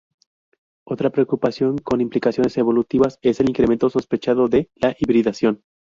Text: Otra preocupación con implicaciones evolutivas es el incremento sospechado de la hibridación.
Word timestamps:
Otra 0.83 1.11
preocupación 1.11 1.77
con 1.77 2.01
implicaciones 2.01 2.57
evolutivas 2.57 3.19
es 3.21 3.39
el 3.39 3.51
incremento 3.51 3.87
sospechado 3.91 4.47
de 4.49 4.71
la 4.81 4.95
hibridación. 4.97 5.61